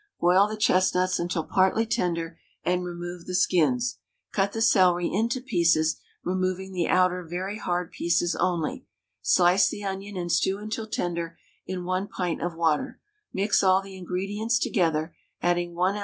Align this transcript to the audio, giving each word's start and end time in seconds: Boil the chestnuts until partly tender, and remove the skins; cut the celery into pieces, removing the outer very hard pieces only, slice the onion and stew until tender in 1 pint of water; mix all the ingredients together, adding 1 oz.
Boil 0.19 0.47
the 0.47 0.57
chestnuts 0.57 1.19
until 1.19 1.43
partly 1.43 1.85
tender, 1.85 2.39
and 2.65 2.83
remove 2.83 3.27
the 3.27 3.35
skins; 3.35 3.99
cut 4.33 4.51
the 4.51 4.59
celery 4.59 5.07
into 5.13 5.39
pieces, 5.39 6.01
removing 6.23 6.71
the 6.73 6.87
outer 6.87 7.23
very 7.23 7.59
hard 7.59 7.91
pieces 7.91 8.35
only, 8.37 8.87
slice 9.21 9.69
the 9.69 9.83
onion 9.83 10.17
and 10.17 10.31
stew 10.31 10.57
until 10.57 10.87
tender 10.87 11.37
in 11.67 11.83
1 11.85 12.07
pint 12.07 12.41
of 12.41 12.55
water; 12.55 12.99
mix 13.31 13.61
all 13.61 13.79
the 13.79 13.95
ingredients 13.95 14.57
together, 14.57 15.15
adding 15.39 15.75
1 15.75 15.95
oz. 15.95 15.99